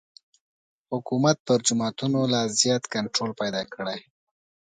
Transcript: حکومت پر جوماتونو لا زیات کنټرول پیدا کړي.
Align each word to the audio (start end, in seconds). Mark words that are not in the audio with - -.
حکومت 0.91 1.37
پر 1.47 1.59
جوماتونو 1.67 2.19
لا 2.33 2.41
زیات 2.61 2.83
کنټرول 2.93 3.31
پیدا 3.41 3.61
کړي. 3.73 3.99